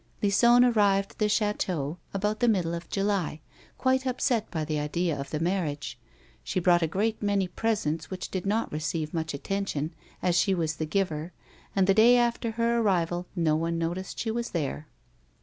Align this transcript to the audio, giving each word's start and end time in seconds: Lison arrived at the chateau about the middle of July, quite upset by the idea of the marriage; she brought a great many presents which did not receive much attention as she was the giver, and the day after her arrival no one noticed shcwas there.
Lison 0.23 0.65
arrived 0.65 1.11
at 1.11 1.17
the 1.19 1.29
chateau 1.29 1.99
about 2.11 2.39
the 2.39 2.47
middle 2.47 2.73
of 2.73 2.89
July, 2.89 3.39
quite 3.77 4.07
upset 4.07 4.49
by 4.49 4.65
the 4.65 4.79
idea 4.79 5.15
of 5.15 5.29
the 5.29 5.39
marriage; 5.39 5.99
she 6.43 6.59
brought 6.59 6.81
a 6.81 6.87
great 6.87 7.21
many 7.21 7.47
presents 7.47 8.09
which 8.09 8.31
did 8.31 8.43
not 8.47 8.71
receive 8.71 9.13
much 9.13 9.35
attention 9.35 9.93
as 10.23 10.35
she 10.35 10.55
was 10.55 10.77
the 10.77 10.87
giver, 10.87 11.33
and 11.75 11.85
the 11.85 11.93
day 11.93 12.17
after 12.17 12.49
her 12.53 12.79
arrival 12.79 13.27
no 13.35 13.55
one 13.55 13.77
noticed 13.77 14.17
shcwas 14.17 14.53
there. 14.53 14.87